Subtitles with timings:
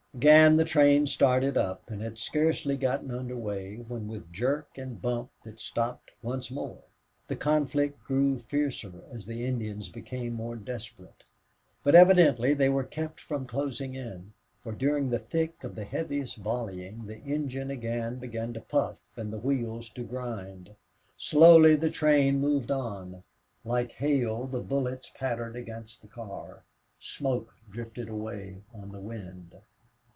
[0.13, 5.01] Again the train started up and had scarcely gotten under way when with jerk and
[5.01, 6.81] bump it stopped once more.
[7.29, 11.23] The conflict grew fiercer as the Indians became more desperate.
[11.81, 16.35] But evidently they were kept from closing in, for during the thick of the heaviest
[16.35, 20.75] volleying the engine again began to puff and the wheels to grind.
[21.15, 23.23] Slowly the train moved on.
[23.63, 26.65] Like hail the bullets pattered against the car.
[26.99, 29.55] Smoke drifted away on the wind.